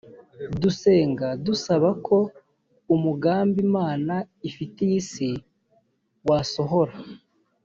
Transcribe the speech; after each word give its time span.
dusenga 0.61 1.27
dusaba 1.45 1.89
ko 2.05 2.17
umugambi 2.95 3.57
imana 3.67 4.13
ifitiye 4.49 4.95
isi 5.01 5.29
wasohora 6.27 6.95